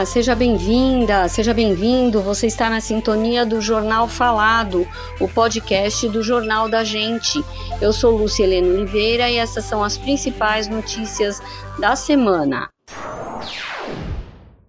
[0.00, 2.22] Olá, seja bem-vinda, seja bem-vindo.
[2.22, 4.88] Você está na sintonia do Jornal Falado,
[5.20, 7.44] o podcast do Jornal da Gente.
[7.82, 11.38] Eu sou Lúcia Helena Oliveira e essas são as principais notícias
[11.78, 12.70] da semana.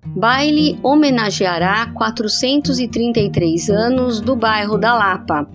[0.05, 5.47] Baile homenageará 433 anos do bairro da Lapa.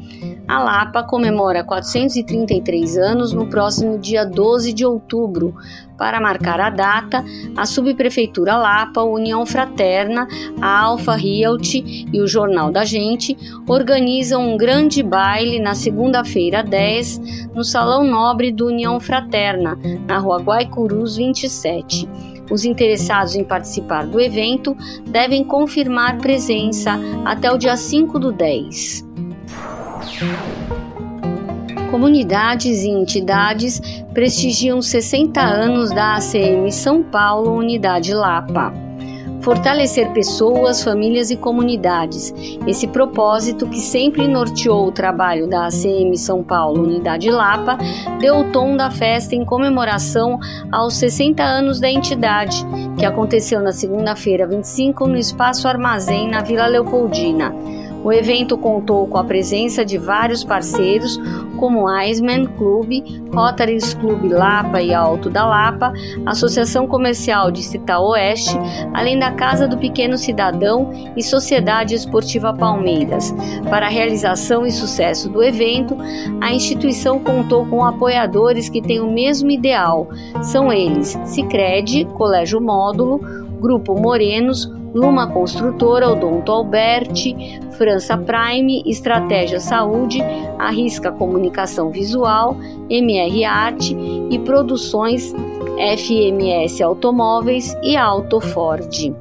[0.48, 5.54] A Lapa comemora 433 anos no próximo dia 12 de outubro.
[5.98, 7.24] Para marcar a data,
[7.56, 10.28] a Subprefeitura Lapa, União Fraterna,
[10.60, 17.48] a Alfa Realty e o Jornal da Gente organizam um grande baile na segunda-feira 10
[17.52, 19.76] no Salão Nobre do União Fraterna,
[20.06, 22.08] na Rua Guaicurus 27.
[22.50, 24.76] Os interessados em participar do evento
[25.08, 26.92] devem confirmar presença
[27.24, 29.05] até o dia 5 do 10.
[31.90, 33.80] Comunidades e entidades
[34.14, 38.72] prestigiam 60 anos da ACM São Paulo Unidade Lapa.
[39.42, 42.34] Fortalecer pessoas, famílias e comunidades.
[42.66, 47.78] Esse propósito, que sempre norteou o trabalho da ACM São Paulo Unidade Lapa,
[48.18, 50.40] deu o tom da festa em comemoração
[50.72, 52.64] aos 60 anos da entidade,
[52.98, 57.54] que aconteceu na segunda-feira 25 no Espaço Armazém, na Vila Leopoldina.
[58.06, 61.20] O evento contou com a presença de vários parceiros,
[61.58, 63.02] como Iceman Club,
[63.34, 65.92] Rotary Club Lapa e Alto da Lapa,
[66.24, 68.56] Associação Comercial de Cita Oeste,
[68.94, 73.34] além da Casa do Pequeno Cidadão e Sociedade Esportiva Palmeiras.
[73.68, 75.96] Para a realização e sucesso do evento,
[76.40, 80.08] a instituição contou com apoiadores que têm o mesmo ideal.
[80.42, 83.18] São eles: Sicredi, Colégio Módulo,
[83.60, 90.22] Grupo Morenos, Luma Construtora, Odonto Alberti, França Prime, Estratégia Saúde,
[90.58, 92.56] Arrisca Comunicação Visual,
[92.88, 93.94] MR Arte
[94.30, 95.34] e Produções
[95.76, 99.14] FMS Automóveis e Auto Ford.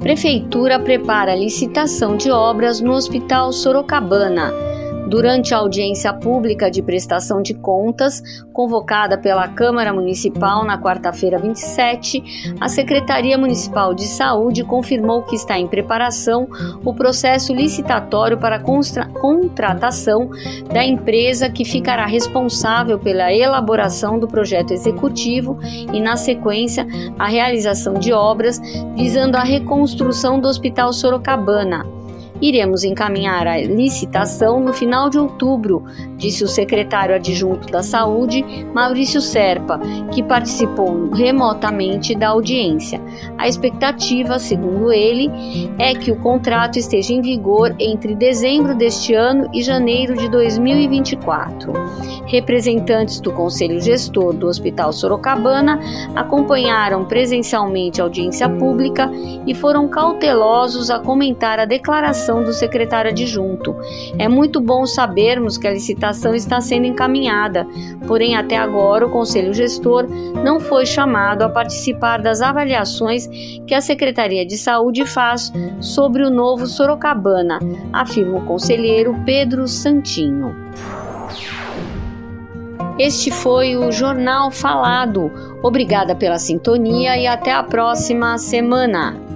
[0.00, 4.69] Prefeitura prepara licitação de obras no Hospital Sorocabana.
[5.10, 8.22] Durante a audiência pública de prestação de contas,
[8.52, 15.58] convocada pela Câmara Municipal na quarta-feira 27, a Secretaria Municipal de Saúde confirmou que está
[15.58, 16.46] em preparação
[16.84, 20.30] o processo licitatório para a contratação
[20.72, 25.58] da empresa que ficará responsável pela elaboração do projeto executivo
[25.92, 26.86] e, na sequência,
[27.18, 28.60] a realização de obras
[28.94, 31.99] visando a reconstrução do Hospital Sorocabana.
[32.40, 35.84] Iremos encaminhar a licitação no final de outubro,
[36.16, 39.78] disse o secretário adjunto da Saúde, Maurício Serpa,
[40.12, 43.00] que participou remotamente da audiência.
[43.36, 45.30] A expectativa, segundo ele,
[45.78, 51.72] é que o contrato esteja em vigor entre dezembro deste ano e janeiro de 2024.
[52.26, 55.80] Representantes do Conselho Gestor do Hospital Sorocabana
[56.14, 59.10] acompanharam presencialmente a audiência pública
[59.46, 63.76] e foram cautelosos a comentar a declaração do secretário adjunto.
[64.18, 67.66] É muito bom sabermos que a licitação está sendo encaminhada,
[68.06, 70.06] porém, até agora, o Conselho Gestor
[70.44, 73.26] não foi chamado a participar das avaliações
[73.66, 77.58] que a Secretaria de Saúde faz sobre o novo Sorocabana,
[77.92, 80.54] afirma o conselheiro Pedro Santinho.
[82.98, 85.32] Este foi o Jornal Falado.
[85.62, 89.29] Obrigada pela sintonia e até a próxima semana.